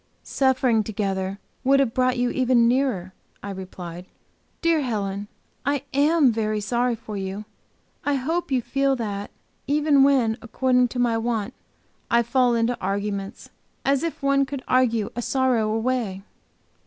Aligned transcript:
"Suffering 0.23 0.83
together 0.83 1.37
would 1.63 1.79
have 1.79 1.93
brought 1.93 2.17
you 2.17 2.31
even 2.31 2.67
nearer," 2.67 3.13
I 3.43 3.51
replied. 3.51 4.07
"Dear 4.63 4.81
Helen, 4.81 5.27
I 5.63 5.83
am 5.93 6.31
very 6.31 6.59
sorry 6.59 6.95
for 6.95 7.17
you; 7.17 7.45
I 8.03 8.15
hope 8.15 8.49
you 8.51 8.63
feel 8.63 8.95
that, 8.95 9.29
even 9.67 10.01
when, 10.03 10.39
according 10.41 10.87
to 10.87 10.97
my 10.97 11.19
want, 11.19 11.53
I 12.09 12.23
fall 12.23 12.55
into 12.55 12.75
arguments, 12.81 13.51
as 13.85 14.01
if 14.01 14.23
one 14.23 14.43
could 14.47 14.63
argue 14.67 15.11
a 15.15 15.21
sorrow 15.21 15.71
away!" 15.71 16.23